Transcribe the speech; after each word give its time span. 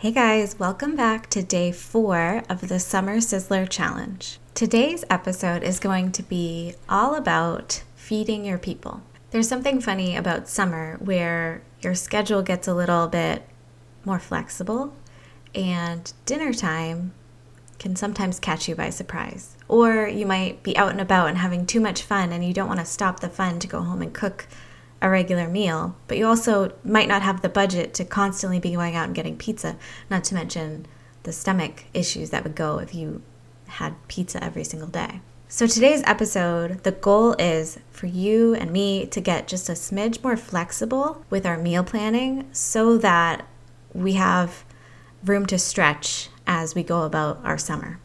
Hey 0.00 0.12
guys, 0.12 0.58
welcome 0.58 0.96
back 0.96 1.28
to 1.28 1.42
day 1.42 1.72
four 1.72 2.42
of 2.48 2.68
the 2.68 2.80
Summer 2.80 3.18
Sizzler 3.18 3.68
Challenge. 3.68 4.38
Today's 4.54 5.04
episode 5.10 5.62
is 5.62 5.78
going 5.78 6.10
to 6.12 6.22
be 6.22 6.74
all 6.88 7.14
about 7.14 7.82
feeding 7.96 8.46
your 8.46 8.56
people. 8.56 9.02
There's 9.30 9.46
something 9.46 9.78
funny 9.78 10.16
about 10.16 10.48
summer 10.48 10.96
where 11.02 11.60
your 11.82 11.94
schedule 11.94 12.40
gets 12.40 12.66
a 12.66 12.72
little 12.72 13.08
bit 13.08 13.46
more 14.06 14.18
flexible 14.18 14.96
and 15.54 16.10
dinner 16.24 16.54
time 16.54 17.12
can 17.78 17.94
sometimes 17.94 18.40
catch 18.40 18.70
you 18.70 18.74
by 18.74 18.88
surprise. 18.88 19.54
Or 19.68 20.08
you 20.08 20.24
might 20.24 20.62
be 20.62 20.78
out 20.78 20.92
and 20.92 21.00
about 21.02 21.28
and 21.28 21.36
having 21.36 21.66
too 21.66 21.78
much 21.78 22.00
fun 22.00 22.32
and 22.32 22.42
you 22.42 22.54
don't 22.54 22.68
want 22.68 22.80
to 22.80 22.86
stop 22.86 23.20
the 23.20 23.28
fun 23.28 23.58
to 23.58 23.68
go 23.68 23.82
home 23.82 24.00
and 24.00 24.14
cook 24.14 24.46
a 25.02 25.08
regular 25.08 25.48
meal, 25.48 25.96
but 26.08 26.18
you 26.18 26.26
also 26.26 26.72
might 26.84 27.08
not 27.08 27.22
have 27.22 27.40
the 27.40 27.48
budget 27.48 27.94
to 27.94 28.04
constantly 28.04 28.58
be 28.58 28.72
going 28.72 28.94
out 28.94 29.06
and 29.06 29.14
getting 29.14 29.36
pizza, 29.36 29.76
not 30.10 30.24
to 30.24 30.34
mention 30.34 30.86
the 31.22 31.32
stomach 31.32 31.84
issues 31.94 32.30
that 32.30 32.44
would 32.44 32.54
go 32.54 32.78
if 32.78 32.94
you 32.94 33.22
had 33.66 33.94
pizza 34.08 34.42
every 34.42 34.64
single 34.64 34.88
day. 34.88 35.20
So, 35.48 35.66
today's 35.66 36.02
episode, 36.04 36.84
the 36.84 36.92
goal 36.92 37.34
is 37.38 37.80
for 37.90 38.06
you 38.06 38.54
and 38.54 38.70
me 38.70 39.06
to 39.06 39.20
get 39.20 39.48
just 39.48 39.68
a 39.68 39.72
smidge 39.72 40.22
more 40.22 40.36
flexible 40.36 41.24
with 41.28 41.44
our 41.44 41.58
meal 41.58 41.82
planning 41.82 42.48
so 42.52 42.96
that 42.98 43.46
we 43.92 44.12
have 44.12 44.64
room 45.24 45.46
to 45.46 45.58
stretch 45.58 46.28
as 46.46 46.74
we 46.74 46.82
go 46.82 47.02
about 47.02 47.40
our 47.42 47.58
summer. 47.58 47.98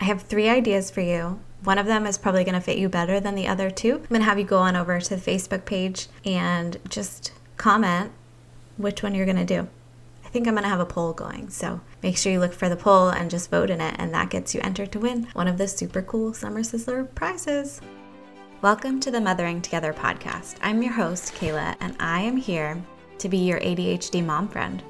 I 0.00 0.04
have 0.04 0.22
three 0.22 0.48
ideas 0.48 0.90
for 0.90 1.02
you 1.02 1.40
one 1.62 1.78
of 1.78 1.86
them 1.86 2.06
is 2.06 2.16
probably 2.16 2.44
going 2.44 2.54
to 2.54 2.60
fit 2.60 2.78
you 2.78 2.88
better 2.88 3.20
than 3.20 3.34
the 3.34 3.46
other 3.46 3.70
two. 3.70 3.96
I'm 3.96 4.06
going 4.06 4.20
to 4.20 4.26
have 4.26 4.38
you 4.38 4.44
go 4.44 4.58
on 4.58 4.76
over 4.76 4.98
to 4.98 5.16
the 5.16 5.20
Facebook 5.20 5.64
page 5.64 6.08
and 6.24 6.78
just 6.88 7.32
comment 7.56 8.12
which 8.78 9.02
one 9.02 9.14
you're 9.14 9.26
going 9.26 9.36
to 9.36 9.44
do. 9.44 9.68
I 10.24 10.28
think 10.28 10.46
I'm 10.46 10.54
going 10.54 10.62
to 10.62 10.70
have 10.70 10.80
a 10.80 10.86
poll 10.86 11.12
going. 11.12 11.50
So 11.50 11.80
make 12.02 12.16
sure 12.16 12.32
you 12.32 12.40
look 12.40 12.54
for 12.54 12.68
the 12.68 12.76
poll 12.76 13.08
and 13.08 13.30
just 13.30 13.50
vote 13.50 13.68
in 13.68 13.80
it, 13.80 13.96
and 13.98 14.14
that 14.14 14.30
gets 14.30 14.54
you 14.54 14.60
entered 14.62 14.92
to 14.92 15.00
win 15.00 15.26
one 15.34 15.48
of 15.48 15.58
the 15.58 15.68
super 15.68 16.02
cool 16.02 16.32
Summer 16.32 16.60
Sizzler 16.60 17.12
prizes. 17.14 17.80
Welcome 18.62 19.00
to 19.00 19.10
the 19.10 19.20
Mothering 19.20 19.60
Together 19.60 19.92
podcast. 19.92 20.56
I'm 20.62 20.82
your 20.82 20.92
host, 20.92 21.34
Kayla, 21.34 21.76
and 21.80 21.96
I 21.98 22.20
am 22.20 22.36
here 22.36 22.82
to 23.18 23.28
be 23.28 23.38
your 23.38 23.60
ADHD 23.60 24.24
mom 24.24 24.48
friend. 24.48 24.82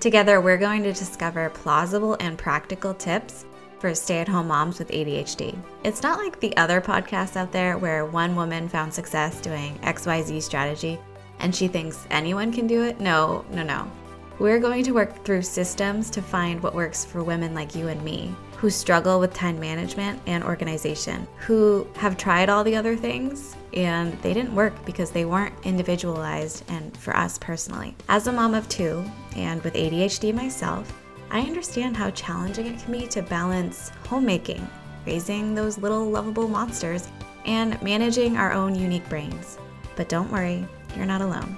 Together, 0.00 0.40
we're 0.40 0.56
going 0.56 0.82
to 0.82 0.92
discover 0.92 1.50
plausible 1.50 2.16
and 2.18 2.38
practical 2.38 2.94
tips 2.94 3.44
for 3.78 3.94
stay 3.94 4.18
at 4.18 4.28
home 4.28 4.48
moms 4.48 4.78
with 4.78 4.88
ADHD. 4.88 5.56
It's 5.84 6.02
not 6.02 6.18
like 6.18 6.40
the 6.40 6.56
other 6.56 6.80
podcasts 6.80 7.36
out 7.36 7.52
there 7.52 7.78
where 7.78 8.06
one 8.06 8.36
woman 8.36 8.68
found 8.68 8.92
success 8.92 9.40
doing 9.40 9.78
XYZ 9.80 10.42
strategy 10.42 10.98
and 11.38 11.54
she 11.54 11.68
thinks 11.68 12.06
anyone 12.10 12.52
can 12.52 12.66
do 12.66 12.82
it. 12.82 13.00
No, 13.00 13.44
no, 13.50 13.62
no. 13.62 13.90
We're 14.38 14.60
going 14.60 14.84
to 14.84 14.92
work 14.92 15.24
through 15.24 15.42
systems 15.42 16.10
to 16.10 16.20
find 16.20 16.62
what 16.62 16.74
works 16.74 17.04
for 17.04 17.22
women 17.22 17.54
like 17.54 17.74
you 17.74 17.88
and 17.88 18.02
me 18.02 18.34
who 18.56 18.70
struggle 18.70 19.20
with 19.20 19.34
time 19.34 19.60
management 19.60 20.20
and 20.26 20.42
organization, 20.42 21.26
who 21.38 21.86
have 21.96 22.16
tried 22.16 22.48
all 22.48 22.64
the 22.64 22.74
other 22.74 22.96
things 22.96 23.54
and 23.74 24.12
they 24.22 24.32
didn't 24.32 24.54
work 24.54 24.72
because 24.86 25.10
they 25.10 25.26
weren't 25.26 25.54
individualized 25.64 26.64
and 26.68 26.96
for 26.96 27.14
us 27.16 27.38
personally. 27.38 27.94
As 28.08 28.26
a 28.26 28.32
mom 28.32 28.54
of 28.54 28.68
two 28.68 29.04
and 29.36 29.62
with 29.62 29.74
ADHD 29.74 30.34
myself, 30.34 30.90
I 31.30 31.40
understand 31.40 31.96
how 31.96 32.10
challenging 32.10 32.66
it 32.66 32.78
can 32.80 32.92
be 32.92 33.06
to 33.08 33.22
balance 33.22 33.90
homemaking, 34.08 34.66
raising 35.06 35.54
those 35.54 35.78
little 35.78 36.08
lovable 36.08 36.48
monsters, 36.48 37.08
and 37.44 37.80
managing 37.82 38.36
our 38.36 38.52
own 38.52 38.74
unique 38.74 39.08
brains. 39.08 39.58
But 39.96 40.08
don't 40.08 40.30
worry, 40.30 40.66
you're 40.94 41.06
not 41.06 41.22
alone. 41.22 41.56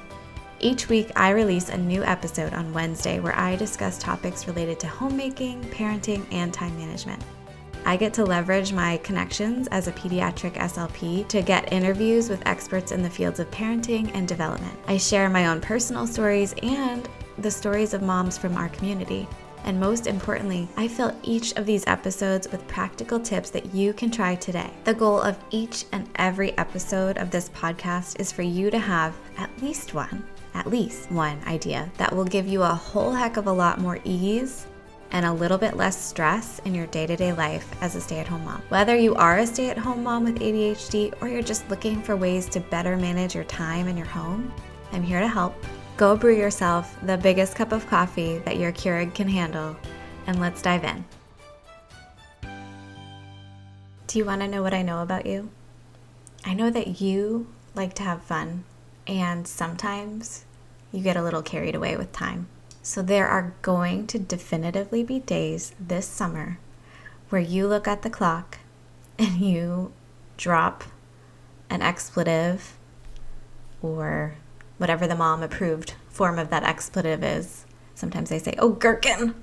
Each 0.61 0.89
week, 0.89 1.13
I 1.15 1.31
release 1.31 1.69
a 1.69 1.79
new 1.79 2.03
episode 2.03 2.53
on 2.53 2.73
Wednesday 2.73 3.21
where 3.21 3.37
I 3.39 3.57
discuss 3.57 3.99
topics 3.99 4.49
related 4.49 4.81
to 4.81 4.89
homemaking, 4.89 5.63
parenting, 5.65 6.27
and 6.33 6.53
time 6.53 6.77
management. 6.77 7.23
I 7.85 7.97
get 7.97 8.13
to 8.15 8.25
leverage 8.25 8.73
my 8.73 8.97
connections 8.99 9.69
as 9.69 9.87
a 9.87 9.93
pediatric 9.93 10.55
SLP 10.55 11.29
to 11.29 11.43
get 11.43 11.73
interviews 11.73 12.29
with 12.29 12.45
experts 12.47 12.91
in 12.91 13.03
the 13.03 13.09
fields 13.09 13.39
of 13.39 13.51
parenting 13.51 14.11
and 14.15 14.27
development. 14.27 14.77
I 14.89 14.97
share 14.97 15.31
my 15.31 15.47
own 15.47 15.61
personal 15.61 16.07
stories 16.07 16.55
and 16.63 17.09
the 17.39 17.51
stories 17.51 17.95
of 17.95 18.03
moms 18.03 18.37
from 18.37 18.57
our 18.57 18.69
community. 18.71 19.29
And 19.65 19.79
most 19.79 20.07
importantly, 20.07 20.69
I 20.77 20.89
fill 20.89 21.17
each 21.23 21.53
of 21.53 21.67
these 21.67 21.87
episodes 21.87 22.51
with 22.51 22.67
practical 22.69 23.21
tips 23.21 23.51
that 23.51 23.75
you 23.75 23.93
can 23.93 24.11
try 24.11 24.35
today. 24.35 24.71
The 24.85 24.95
goal 24.95 25.21
of 25.21 25.39
each 25.51 25.85
and 25.93 26.09
every 26.17 26.57
episode 26.57 27.19
of 27.19 27.31
this 27.31 27.49
podcast 27.51 28.19
is 28.21 28.33
for 28.33 28.43
you 28.43 28.71
to 28.71 28.79
have 28.79 29.15
at 29.37 29.51
least 29.61 29.95
one, 29.95 30.25
at 30.55 30.67
least 30.67 31.11
one 31.11 31.39
idea 31.47 31.91
that 31.99 32.15
will 32.15 32.25
give 32.25 32.47
you 32.47 32.63
a 32.63 32.69
whole 32.69 33.13
heck 33.13 33.37
of 33.37 33.47
a 33.47 33.53
lot 33.53 33.81
more 33.81 33.99
ease 34.05 34.67
and 35.11 35.25
a 35.25 35.33
little 35.33 35.59
bit 35.59 35.77
less 35.77 35.97
stress 35.97 36.61
in 36.65 36.75
your 36.75 36.87
day 36.87 37.07
to 37.07 37.17
day 37.17 37.33
life 37.33 37.71
as 37.81 37.95
a 37.95 38.01
stay 38.01 38.19
at 38.19 38.29
home 38.29 38.45
mom. 38.45 38.63
Whether 38.69 38.97
you 38.97 39.15
are 39.15 39.39
a 39.39 39.47
stay 39.47 39.71
at 39.71 39.79
home 39.79 40.03
mom 40.03 40.25
with 40.25 40.39
ADHD 40.39 41.15
or 41.21 41.29
you're 41.29 41.43
just 41.43 41.69
looking 41.71 42.03
for 42.03 42.17
ways 42.17 42.47
to 42.51 42.61
better 42.61 42.97
manage 42.97 43.35
your 43.35 43.45
time 43.45 43.89
in 43.89 43.97
your 43.97 44.07
home, 44.07 44.53
I'm 44.93 45.03
here 45.03 45.21
to 45.21 45.29
help. 45.29 45.55
Go 45.99 46.17
brew 46.17 46.37
yourself 46.37 46.97
the 47.03 47.19
biggest 47.19 47.57
cup 47.57 47.73
of 47.73 47.89
coffee 47.89 48.39
that 48.45 48.57
your 48.57 48.71
Keurig 48.71 49.17
can 49.17 49.27
handle, 49.27 49.75
and 50.29 50.39
let's 50.39 50.63
dive 50.63 50.85
in. 50.85 51.05
Do 54.07 54.19
you 54.21 54.25
want 54.25 54.43
to 54.43 54.47
know 54.47 54.63
what 54.63 54.73
I 54.73 54.83
know 54.83 55.03
about 55.03 55.27
you? 55.27 55.51
I 56.45 56.55
know 56.55 56.71
that 56.71 57.01
you 57.01 57.49
like 57.75 57.95
to 57.95 58.05
have 58.05 58.23
fun, 58.23 58.63
and 59.09 59.49
sometimes 59.49 60.45
you 60.93 61.03
get 61.03 61.17
a 61.17 61.23
little 61.23 61.43
carried 61.43 61.75
away 61.75 61.97
with 61.97 62.13
time. 62.13 62.47
So, 62.81 63.03
there 63.03 63.27
are 63.27 63.55
going 63.63 64.07
to 64.07 64.21
definitively 64.21 65.03
be 65.03 65.19
days 65.19 65.75
this 65.81 66.07
summer 66.07 66.61
where 67.29 67.43
you 67.43 67.67
look 67.67 67.89
at 67.89 68.03
the 68.03 68.09
clock 68.09 68.59
and 69.19 69.41
you 69.41 69.91
drop 70.37 70.85
an 71.69 71.83
expletive 71.83 72.77
or 73.83 74.37
whatever 74.79 75.07
the 75.07 75.15
mom 75.15 75.43
approved 75.43 75.95
form 76.09 76.39
of 76.39 76.51
that 76.51 76.65
expletive 76.65 77.23
is. 77.23 77.65
Sometimes 77.95 78.31
they 78.31 78.39
say, 78.39 78.55
"Oh, 78.59 78.71
gherkin," 78.71 79.35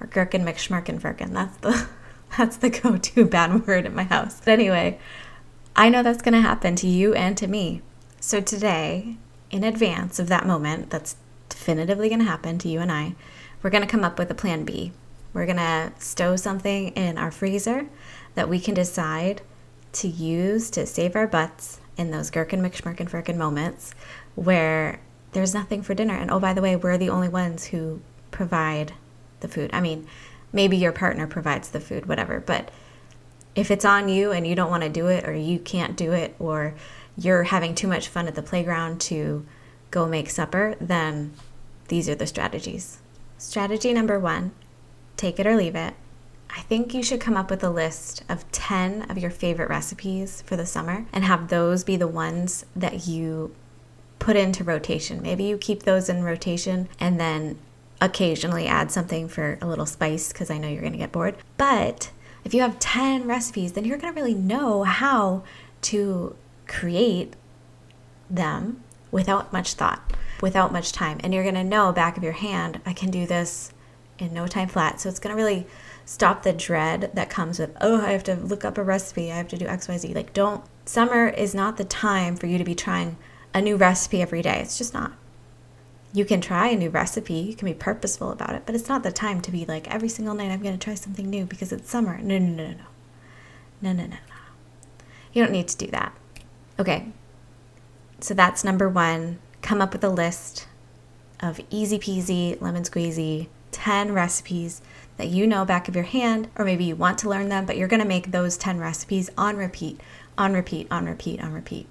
or 0.00 0.06
"gherkin 0.06 0.44
McSchmerkenferkin." 0.44 1.32
That's 1.32 1.56
the 1.58 1.88
that's 2.38 2.56
the 2.56 2.70
go-to 2.70 3.24
bad 3.36 3.66
word 3.66 3.86
in 3.86 3.94
my 3.94 4.04
house. 4.04 4.40
But 4.40 4.52
anyway, 4.52 4.98
I 5.74 5.88
know 5.88 6.02
that's 6.02 6.22
going 6.22 6.34
to 6.34 6.40
happen 6.40 6.76
to 6.76 6.86
you 6.86 7.14
and 7.14 7.36
to 7.38 7.46
me. 7.46 7.82
So 8.20 8.40
today, 8.40 9.16
in 9.50 9.64
advance 9.64 10.18
of 10.18 10.28
that 10.28 10.46
moment, 10.46 10.90
that's 10.90 11.16
definitively 11.48 12.08
going 12.08 12.20
to 12.20 12.24
happen 12.24 12.58
to 12.58 12.68
you 12.68 12.80
and 12.80 12.92
I. 12.92 13.14
We're 13.62 13.70
going 13.70 13.82
to 13.82 13.90
come 13.90 14.04
up 14.04 14.18
with 14.18 14.30
a 14.30 14.34
plan 14.34 14.64
B. 14.64 14.92
We're 15.32 15.46
going 15.46 15.56
to 15.56 15.92
stow 15.98 16.36
something 16.36 16.88
in 16.88 17.18
our 17.18 17.30
freezer 17.30 17.86
that 18.34 18.48
we 18.48 18.60
can 18.60 18.74
decide 18.74 19.42
to 19.92 20.08
use 20.08 20.70
to 20.70 20.86
save 20.86 21.14
our 21.14 21.26
butts 21.26 21.80
in 21.96 22.10
those 22.10 22.30
gherkin 22.30 22.62
McSchmerkenferkin 22.62 23.36
moments 23.36 23.94
where 24.34 25.00
there's 25.32 25.54
nothing 25.54 25.82
for 25.82 25.94
dinner. 25.94 26.14
And 26.14 26.30
oh, 26.30 26.40
by 26.40 26.52
the 26.52 26.62
way, 26.62 26.76
we're 26.76 26.98
the 26.98 27.10
only 27.10 27.28
ones 27.28 27.66
who 27.66 28.00
provide 28.30 28.92
the 29.40 29.48
food. 29.48 29.70
I 29.72 29.80
mean, 29.80 30.06
maybe 30.52 30.76
your 30.76 30.92
partner 30.92 31.26
provides 31.26 31.70
the 31.70 31.80
food, 31.80 32.06
whatever. 32.06 32.40
But 32.40 32.70
if 33.54 33.70
it's 33.70 33.84
on 33.84 34.08
you 34.08 34.32
and 34.32 34.46
you 34.46 34.54
don't 34.54 34.70
want 34.70 34.82
to 34.82 34.88
do 34.88 35.08
it, 35.08 35.26
or 35.26 35.34
you 35.34 35.58
can't 35.58 35.96
do 35.96 36.12
it, 36.12 36.34
or 36.38 36.74
you're 37.16 37.44
having 37.44 37.74
too 37.74 37.88
much 37.88 38.08
fun 38.08 38.26
at 38.26 38.34
the 38.34 38.42
playground 38.42 39.00
to 39.02 39.44
go 39.90 40.06
make 40.06 40.30
supper, 40.30 40.76
then 40.80 41.32
these 41.88 42.08
are 42.08 42.14
the 42.14 42.26
strategies. 42.26 42.98
Strategy 43.38 43.92
number 43.92 44.18
one 44.18 44.52
take 45.16 45.38
it 45.38 45.46
or 45.46 45.56
leave 45.56 45.76
it. 45.76 45.94
I 46.54 46.60
think 46.60 46.92
you 46.92 47.02
should 47.02 47.20
come 47.20 47.36
up 47.36 47.50
with 47.50 47.64
a 47.64 47.70
list 47.70 48.24
of 48.28 48.50
10 48.52 49.10
of 49.10 49.18
your 49.18 49.30
favorite 49.30 49.70
recipes 49.70 50.42
for 50.42 50.56
the 50.56 50.66
summer 50.66 51.06
and 51.12 51.24
have 51.24 51.48
those 51.48 51.82
be 51.82 51.96
the 51.96 52.06
ones 52.06 52.66
that 52.76 53.06
you 53.06 53.54
put 54.18 54.36
into 54.36 54.62
rotation. 54.62 55.22
Maybe 55.22 55.44
you 55.44 55.56
keep 55.56 55.82
those 55.82 56.08
in 56.08 56.22
rotation 56.22 56.88
and 57.00 57.18
then 57.18 57.58
occasionally 58.00 58.66
add 58.66 58.90
something 58.90 59.28
for 59.28 59.58
a 59.62 59.66
little 59.66 59.86
spice 59.86 60.32
because 60.32 60.50
I 60.50 60.58
know 60.58 60.68
you're 60.68 60.82
going 60.82 60.92
to 60.92 60.98
get 60.98 61.12
bored. 61.12 61.36
But 61.56 62.10
if 62.44 62.52
you 62.52 62.60
have 62.60 62.78
10 62.78 63.26
recipes, 63.26 63.72
then 63.72 63.84
you're 63.84 63.98
going 63.98 64.12
to 64.12 64.20
really 64.20 64.34
know 64.34 64.82
how 64.82 65.44
to 65.82 66.36
create 66.66 67.34
them 68.28 68.82
without 69.10 69.52
much 69.52 69.74
thought, 69.74 70.12
without 70.40 70.72
much 70.72 70.92
time. 70.92 71.18
And 71.22 71.32
you're 71.32 71.44
going 71.44 71.54
to 71.54 71.64
know 71.64 71.92
back 71.92 72.16
of 72.16 72.22
your 72.22 72.32
hand, 72.32 72.80
I 72.84 72.92
can 72.92 73.10
do 73.10 73.26
this 73.26 73.72
in 74.18 74.34
no 74.34 74.46
time 74.46 74.68
flat. 74.68 75.00
So 75.00 75.08
it's 75.08 75.18
going 75.18 75.34
to 75.34 75.42
really 75.42 75.66
stop 76.12 76.42
the 76.42 76.52
dread 76.52 77.10
that 77.14 77.30
comes 77.30 77.58
with, 77.58 77.74
oh, 77.80 78.02
I 78.02 78.12
have 78.12 78.22
to 78.24 78.34
look 78.34 78.66
up 78.66 78.76
a 78.76 78.84
recipe, 78.84 79.32
I 79.32 79.36
have 79.36 79.48
to 79.48 79.56
do 79.56 79.64
XYZ. 79.64 80.14
Like, 80.14 80.34
don't, 80.34 80.62
summer 80.84 81.26
is 81.26 81.54
not 81.54 81.78
the 81.78 81.84
time 81.84 82.36
for 82.36 82.46
you 82.46 82.58
to 82.58 82.64
be 82.64 82.74
trying 82.74 83.16
a 83.54 83.62
new 83.62 83.76
recipe 83.76 84.20
every 84.20 84.42
day. 84.42 84.60
It's 84.60 84.76
just 84.76 84.92
not. 84.92 85.12
You 86.12 86.26
can 86.26 86.42
try 86.42 86.68
a 86.68 86.76
new 86.76 86.90
recipe, 86.90 87.36
you 87.36 87.54
can 87.54 87.64
be 87.64 87.72
purposeful 87.72 88.30
about 88.30 88.54
it, 88.54 88.64
but 88.66 88.74
it's 88.74 88.90
not 88.90 89.02
the 89.02 89.10
time 89.10 89.40
to 89.40 89.50
be 89.50 89.64
like, 89.64 89.88
every 89.88 90.10
single 90.10 90.34
night 90.34 90.50
I'm 90.50 90.60
going 90.60 90.78
to 90.78 90.84
try 90.84 90.94
something 90.94 91.30
new 91.30 91.46
because 91.46 91.72
it's 91.72 91.90
summer. 91.90 92.18
No, 92.18 92.36
no, 92.36 92.46
no, 92.46 92.64
no, 92.64 92.72
no. 92.72 92.84
No, 93.80 93.92
no, 93.94 94.02
no, 94.02 94.08
no. 94.10 95.04
You 95.32 95.42
don't 95.42 95.52
need 95.52 95.68
to 95.68 95.78
do 95.78 95.86
that. 95.92 96.14
Okay. 96.78 97.06
So 98.20 98.34
that's 98.34 98.62
number 98.62 98.86
one. 98.86 99.38
Come 99.62 99.80
up 99.80 99.94
with 99.94 100.04
a 100.04 100.10
list 100.10 100.68
of 101.40 101.58
easy 101.70 101.98
peasy, 101.98 102.60
lemon 102.60 102.82
squeezy 102.82 103.48
10 103.72 104.12
recipes 104.12 104.80
that 105.16 105.28
you 105.28 105.46
know 105.46 105.64
back 105.64 105.88
of 105.88 105.94
your 105.94 106.04
hand, 106.04 106.48
or 106.56 106.64
maybe 106.64 106.84
you 106.84 106.96
want 106.96 107.18
to 107.18 107.28
learn 107.28 107.48
them, 107.48 107.66
but 107.66 107.76
you're 107.76 107.88
gonna 107.88 108.04
make 108.04 108.30
those 108.30 108.56
10 108.56 108.78
recipes 108.78 109.30
on 109.36 109.56
repeat, 109.56 110.00
on 110.36 110.52
repeat, 110.52 110.86
on 110.90 111.06
repeat, 111.06 111.42
on 111.42 111.52
repeat. 111.52 111.86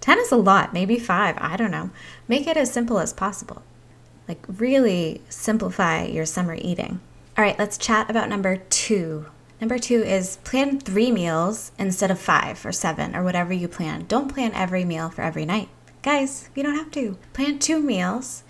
10 0.00 0.18
is 0.18 0.32
a 0.32 0.36
lot, 0.36 0.72
maybe 0.72 0.98
five, 0.98 1.36
I 1.38 1.56
don't 1.56 1.70
know. 1.70 1.90
Make 2.26 2.46
it 2.46 2.56
as 2.56 2.72
simple 2.72 2.98
as 2.98 3.12
possible. 3.12 3.62
Like, 4.28 4.44
really 4.48 5.20
simplify 5.28 6.04
your 6.04 6.26
summer 6.26 6.54
eating. 6.54 7.00
All 7.36 7.44
right, 7.44 7.58
let's 7.58 7.78
chat 7.78 8.10
about 8.10 8.28
number 8.28 8.56
two. 8.56 9.26
Number 9.60 9.78
two 9.78 10.02
is 10.02 10.36
plan 10.38 10.80
three 10.80 11.10
meals 11.12 11.70
instead 11.78 12.10
of 12.10 12.18
five 12.18 12.66
or 12.66 12.72
seven 12.72 13.14
or 13.14 13.22
whatever 13.22 13.52
you 13.52 13.68
plan. 13.68 14.06
Don't 14.08 14.32
plan 14.32 14.52
every 14.54 14.84
meal 14.84 15.08
for 15.08 15.22
every 15.22 15.44
night. 15.44 15.68
Guys, 16.02 16.50
you 16.54 16.64
don't 16.64 16.74
have 16.74 16.90
to. 16.90 17.16
Plan 17.32 17.60
two 17.60 17.80
meals 17.80 18.42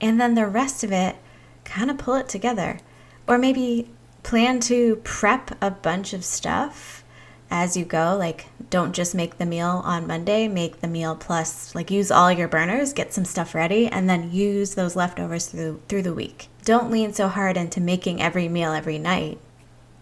and 0.00 0.20
then 0.20 0.34
the 0.34 0.46
rest 0.46 0.82
of 0.82 0.90
it, 0.90 1.16
kind 1.64 1.90
of 1.90 1.98
pull 1.98 2.14
it 2.14 2.28
together. 2.28 2.78
Or 3.26 3.38
maybe 3.38 3.88
plan 4.22 4.60
to 4.60 4.96
prep 4.96 5.56
a 5.62 5.70
bunch 5.70 6.12
of 6.12 6.24
stuff 6.24 7.04
as 7.50 7.76
you 7.76 7.84
go. 7.84 8.16
Like, 8.18 8.46
don't 8.70 8.92
just 8.92 9.14
make 9.14 9.38
the 9.38 9.46
meal 9.46 9.82
on 9.84 10.06
Monday, 10.06 10.48
make 10.48 10.80
the 10.80 10.88
meal 10.88 11.14
plus, 11.14 11.74
like, 11.74 11.90
use 11.90 12.10
all 12.10 12.32
your 12.32 12.48
burners, 12.48 12.92
get 12.92 13.12
some 13.12 13.24
stuff 13.24 13.54
ready, 13.54 13.86
and 13.86 14.08
then 14.08 14.32
use 14.32 14.74
those 14.74 14.96
leftovers 14.96 15.46
through, 15.46 15.80
through 15.88 16.02
the 16.02 16.14
week. 16.14 16.48
Don't 16.64 16.90
lean 16.90 17.12
so 17.12 17.28
hard 17.28 17.56
into 17.56 17.80
making 17.80 18.20
every 18.20 18.48
meal 18.48 18.72
every 18.72 18.98
night. 18.98 19.38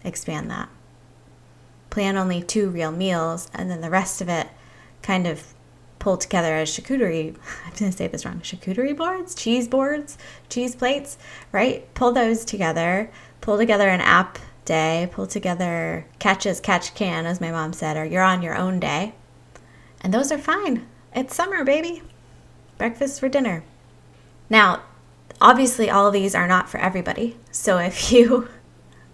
Expand 0.05 0.51
that. 0.51 0.69
Plan 1.91 2.17
only 2.17 2.43
two 2.43 2.71
real 2.71 2.93
meals, 2.93 3.51
and 3.53 3.71
then 3.71 3.83
the 3.83 3.91
rest 3.91 4.21
of 4.21 4.29
it 4.29 4.49
kind 5.03 5.27
of 5.27 5.53
pull 6.03 6.17
together 6.17 6.57
as 6.57 6.69
charcuterie. 6.69 7.29
I'm 7.65 7.73
going 7.79 7.93
to 7.93 7.97
say 7.97 8.09
this 8.09 8.25
wrong. 8.25 8.41
Charcuterie 8.41 8.97
boards, 8.97 9.37
cheese 9.37 9.69
boards, 9.69 10.19
cheese 10.49 10.75
plates, 10.75 11.17
right? 11.53 11.95
Pull 11.95 12.11
those 12.11 12.45
together. 12.45 13.09
Pull 13.41 13.57
together 13.57 13.89
an 13.89 14.01
app 14.01 14.41
day. 14.65 15.09
Pull 15.13 15.29
together 15.29 16.05
catch 16.19 16.45
as 16.45 16.59
catch 16.59 16.97
can, 16.97 17.25
as 17.25 17.41
my 17.41 17.53
mom 17.53 17.73
said, 17.73 17.97
or 17.97 18.05
you're 18.05 18.25
on 18.25 18.43
your 18.43 18.57
own 18.57 18.81
day. 18.81 19.15
And 20.01 20.13
those 20.13 20.33
are 20.33 20.39
fine. 20.39 20.89
It's 21.15 21.37
summer, 21.37 21.63
baby. 21.63 22.03
Breakfast 22.79 23.21
for 23.21 23.29
dinner. 23.29 23.63
Now, 24.51 24.83
obviously, 25.41 25.89
all 25.89 26.11
these 26.11 26.35
are 26.35 26.49
not 26.49 26.69
for 26.69 26.79
everybody. 26.79 27.37
So 27.53 27.79
if 27.91 28.11
you 28.11 28.49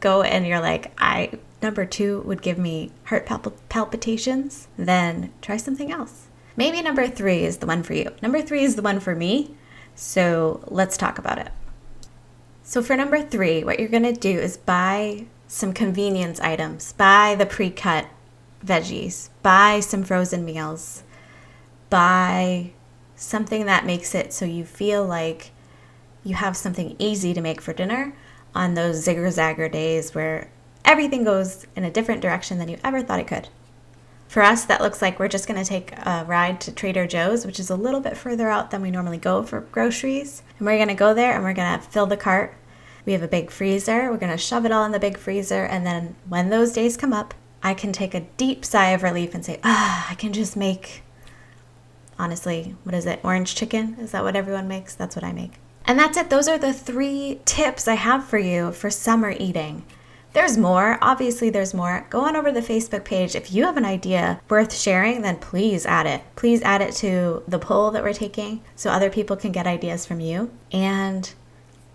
go 0.01 0.23
and 0.23 0.47
you're 0.47 0.61
like, 0.61 0.93
I 0.97 1.33
number 1.61 1.85
two 1.85 2.23
would 2.23 2.41
give 2.41 2.57
me 2.57 2.93
heart 3.05 3.27
palp- 3.27 3.53
palpitations, 3.69 4.69
then 4.79 5.35
try 5.43 5.59
something 5.59 5.93
else. 5.93 6.28
Maybe 6.59 6.83
number 6.83 7.07
three 7.07 7.45
is 7.45 7.59
the 7.59 7.67
one 7.67 7.85
for 7.85 7.95
you. 7.95 8.11
Number 8.21 8.43
three 8.43 8.65
is 8.65 8.75
the 8.75 8.83
one 8.83 8.99
for 8.99 9.15
me. 9.15 9.55
So 9.95 10.65
let's 10.67 10.97
talk 10.97 11.17
about 11.17 11.39
it. 11.39 11.53
So, 12.65 12.83
for 12.83 12.97
number 12.97 13.23
three, 13.23 13.63
what 13.63 13.79
you're 13.79 13.89
going 13.89 14.03
to 14.03 14.13
do 14.13 14.39
is 14.39 14.57
buy 14.57 15.27
some 15.47 15.73
convenience 15.73 16.41
items, 16.41 16.93
buy 16.95 17.37
the 17.39 17.47
pre 17.47 17.71
cut 17.71 18.09
veggies, 18.67 19.31
buy 19.41 19.79
some 19.79 20.03
frozen 20.03 20.45
meals, 20.45 21.05
buy 21.91 22.73
something 23.15 23.67
that 23.67 23.87
makes 23.87 24.13
it 24.13 24.33
so 24.33 24.45
you 24.45 24.65
feel 24.65 25.07
like 25.07 25.53
you 26.25 26.35
have 26.35 26.57
something 26.57 26.97
easy 26.99 27.33
to 27.35 27.41
make 27.41 27.61
for 27.61 27.73
dinner 27.73 28.15
on 28.53 28.75
those 28.75 29.07
zigger 29.07 29.33
zagger 29.33 29.71
days 29.71 30.13
where 30.13 30.51
everything 30.85 31.23
goes 31.23 31.67
in 31.77 31.85
a 31.85 31.91
different 31.91 32.21
direction 32.21 32.59
than 32.59 32.69
you 32.69 32.79
ever 32.83 33.01
thought 33.01 33.21
it 33.21 33.29
could. 33.29 33.49
For 34.29 34.43
us, 34.43 34.67
that 34.67 34.83
looks 34.83 35.01
like 35.01 35.19
we're 35.19 35.27
just 35.27 35.49
going 35.49 35.63
to 35.63 35.69
take 35.69 35.93
a 35.93 36.25
ride 36.29 36.61
to 36.61 36.73
Trader 36.73 37.07
Joe's, 37.07 37.47
which 37.47 37.59
is 37.59 37.71
a 37.71 37.77
little 37.77 38.01
bit 38.01 38.15
further 38.15 38.51
out 38.51 38.71
than 38.71 38.83
we 38.83 38.91
normally 38.91 39.17
go 39.17 39.43
for 39.43 39.63
groceries. 39.63 40.43
And 40.59 40.67
we're 40.67 40.77
going 40.77 40.89
to 40.89 40.95
go 40.95 41.15
there 41.15 41.33
and 41.33 41.43
we're 41.43 41.55
going 41.55 41.79
to 41.79 41.87
fill 41.87 42.05
the 42.05 42.17
cart. 42.19 42.55
We 43.07 43.15
have 43.15 43.23
a 43.23 43.29
big 43.29 43.51
freezer. 43.51 44.11
We're 44.11 44.19
going 44.19 44.33
to 44.33 44.37
shove 44.37 44.67
it 44.67 44.73
all 44.73 44.85
in 44.85 44.93
the 44.93 45.01
big 45.01 45.17
freezer. 45.17 45.65
And 45.65 45.87
then 45.87 46.15
when 46.29 46.51
those 46.51 46.73
days 46.73 46.99
come 46.99 47.15
up, 47.15 47.33
I 47.63 47.73
can 47.73 47.91
take 47.91 48.15
a 48.15 48.21
deep 48.37 48.67
sigh 48.67 48.91
of 48.91 49.03
relief 49.03 49.35
and 49.35 49.43
say, 49.43 49.61
ah, 49.65 50.07
I 50.11 50.15
can 50.15 50.35
just 50.35 50.57
make, 50.57 51.03
honestly, 52.19 52.77
what 52.85 52.95
is 52.95 53.07
it? 53.07 53.21
Orange 53.25 53.55
chicken? 53.55 53.97
Is 53.99 54.13
that 54.13 54.25
what 54.25 54.37
everyone 54.37 54.69
makes? 54.69 54.95
That's 54.95 55.17
what 55.17 55.25
I 55.25 55.33
make. 55.33 55.53
And 55.87 55.99
that's 55.99 56.19
it. 56.19 56.29
Those 56.29 56.49
are 56.49 56.59
the 56.59 56.75
three 56.75 57.41
tips 57.47 57.89
I 57.89 57.95
have 57.95 58.27
for 58.27 58.39
you 58.39 58.73
for 58.73 58.91
summer 58.91 59.31
eating. 59.31 59.87
There's 60.33 60.59
more. 60.59 60.99
Obviously, 61.01 61.51
there's 61.51 61.75
more. 61.75 62.07
Go 62.11 62.21
on 62.21 62.37
over 62.37 62.53
to 62.53 62.61
the 62.61 62.67
Facebook 62.67 63.05
page. 63.05 63.35
If 63.35 63.53
you 63.53 63.65
have 63.65 63.77
an 63.77 63.85
idea 63.85 64.41
worth 64.49 64.75
sharing, 64.75 65.23
then 65.23 65.37
please 65.37 65.87
add 65.87 66.07
it. 66.07 66.23
Please 66.37 66.63
add 66.63 66.83
it 66.83 66.95
to 66.97 67.43
the 67.49 67.59
poll 67.59 67.91
that 67.91 68.03
we're 68.03 68.13
taking 68.13 68.63
so 68.77 68.91
other 68.91 69.11
people 69.11 69.37
can 69.37 69.53
get 69.53 69.67
ideas 69.67 70.07
from 70.07 70.21
you. 70.21 70.51
And 70.71 71.33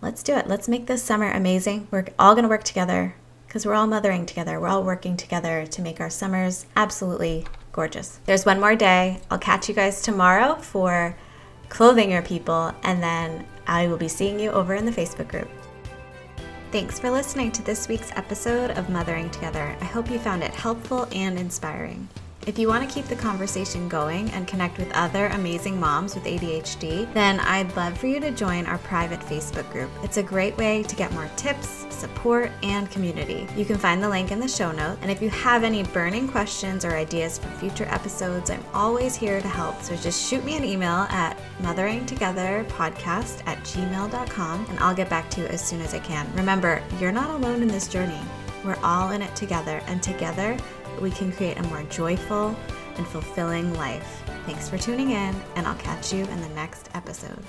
let's 0.02 0.24
do 0.24 0.36
it. 0.36 0.48
Let's 0.48 0.68
make 0.68 0.88
this 0.88 1.04
summer 1.04 1.32
amazing. 1.32 1.88
We're 1.92 2.06
all 2.18 2.34
going 2.34 2.44
to 2.44 2.50
work 2.50 2.64
together 2.64 3.16
because 3.48 3.66
we're 3.66 3.76
all 3.76 3.88
mothering 3.88 4.26
together. 4.26 4.60
We're 4.60 4.68
all 4.68 4.84
working 4.84 5.16
together 5.16 5.68
to 5.68 5.82
make 5.82 6.02
our 6.02 6.10
summers 6.10 6.66
absolutely 6.76 7.46
gorgeous. 7.72 8.20
There's 8.26 8.46
one 8.46 8.60
more 8.60 8.76
day. 8.76 9.22
I'll 9.30 9.38
catch 9.38 9.70
you 9.70 9.76
guys 9.76 10.02
tomorrow 10.02 10.56
for 10.56 11.16
clothing 11.70 12.12
your 12.12 12.22
people, 12.22 12.74
and 12.84 13.02
then 13.02 13.46
I 13.68 13.88
will 13.88 13.98
be 13.98 14.08
seeing 14.08 14.40
you 14.40 14.52
over 14.52 14.74
in 14.74 14.86
the 14.86 14.92
Facebook 14.92 15.28
group. 15.28 15.50
Thanks 16.74 16.98
for 16.98 17.12
listening 17.12 17.52
to 17.52 17.62
this 17.62 17.88
week's 17.88 18.12
episode 18.16 18.72
of 18.72 18.90
Mothering 18.90 19.30
Together. 19.30 19.78
I 19.80 19.86
hope 19.86 20.10
you 20.10 20.18
found 20.18 20.42
it 20.42 20.56
helpful 20.56 21.08
and 21.12 21.38
inspiring. 21.38 22.10
If 22.46 22.60
you 22.60 22.68
want 22.68 22.88
to 22.88 22.94
keep 22.94 23.06
the 23.06 23.16
conversation 23.16 23.88
going 23.88 24.30
and 24.32 24.46
connect 24.46 24.78
with 24.78 24.92
other 24.92 25.28
amazing 25.28 25.80
moms 25.80 26.14
with 26.14 26.26
ADHD, 26.26 27.12
then 27.14 27.40
I'd 27.40 27.74
love 27.78 27.98
for 27.98 28.08
you 28.08 28.20
to 28.20 28.32
join 28.32 28.66
our 28.66 28.80
private 28.80 29.22
Facebook 29.22 29.72
group. 29.72 29.90
It's 30.04 30.18
a 30.18 30.24
great 30.24 30.58
way 30.58 30.84
to 30.84 30.96
get 30.98 31.14
more 31.14 31.30
tips, 31.38 31.86
support, 31.90 32.52
and 32.62 32.92
community. 32.92 33.48
You 33.56 33.64
can 33.64 33.78
find 33.78 34.04
the 34.04 34.10
link 34.10 34.32
in 34.32 34.42
the 34.42 34.48
show 34.50 34.74
notes. 34.74 35.00
And 35.02 35.10
if 35.10 35.22
you 35.22 35.30
have 35.30 35.64
any 35.64 35.84
burning 35.84 36.28
questions 36.28 36.84
or 36.84 36.92
ideas 36.92 37.38
for 37.38 37.48
future 37.48 37.86
episodes, 37.86 38.50
I'm 38.50 38.66
always 38.74 39.16
here 39.16 39.40
to 39.40 39.48
help. 39.48 39.82
So 39.82 39.96
just 39.96 40.30
shoot 40.30 40.44
me 40.44 40.58
an 40.58 40.66
email 40.66 41.08
at 41.10 41.40
motheringtogetherpodcast 41.62 43.48
at 43.48 43.58
gmail.com 43.60 44.66
and 44.70 44.80
I'll 44.80 44.96
get 44.96 45.10
back 45.10 45.30
to 45.32 45.42
you 45.42 45.48
as 45.48 45.66
soon 45.66 45.80
as 45.80 45.94
I 45.94 46.00
can. 46.00 46.30
Remember, 46.36 46.84
you're 47.00 47.14
not 47.14 47.30
alone 47.30 47.62
in 47.62 47.70
this 47.70 47.88
journey. 47.88 48.20
We're 48.64 48.80
all 48.82 49.12
in 49.12 49.22
it 49.22 49.36
together, 49.36 49.82
and 49.88 50.02
together 50.02 50.58
we 51.02 51.12
can 51.12 51.32
create 51.32 51.58
a 51.58 51.64
more 51.64 51.84
joyful 51.84 52.56
and 52.98 53.08
fulfilling 53.08 53.74
life. 53.76 54.24
Thanks 54.46 54.70
for 54.70 54.78
tuning 54.78 55.12
in, 55.12 55.36
and 55.56 55.68
I'll 55.68 55.76
catch 55.76 56.14
you 56.14 56.26
in 56.26 56.42
the 56.42 56.50
next 56.50 56.90
episode. 56.94 57.44